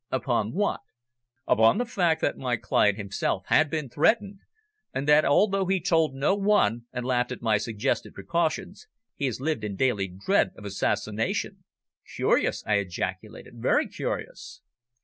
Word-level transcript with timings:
"Upon 0.09 0.53
what?" 0.53 0.79
"Upon 1.47 1.77
the 1.77 1.85
fact 1.85 2.21
that 2.21 2.35
my 2.35 2.57
client 2.57 2.97
himself 2.97 3.45
had 3.49 3.69
been 3.69 3.87
threatened, 3.87 4.39
and 4.95 5.07
that, 5.07 5.23
although 5.25 5.67
he 5.67 5.79
told 5.79 6.15
no 6.15 6.33
one 6.33 6.87
and 6.91 7.05
laughed 7.05 7.31
at 7.31 7.43
my 7.43 7.59
suggested 7.59 8.15
precautions, 8.15 8.87
he 9.15 9.27
has 9.27 9.39
lived 9.39 9.63
in 9.63 9.75
daily 9.75 10.07
dread 10.07 10.53
of 10.57 10.65
assassination." 10.65 11.65
"Curious!" 12.15 12.63
I 12.65 12.77
ejaculated. 12.77 13.57
"Very 13.61 13.87
curious!" 13.87 14.61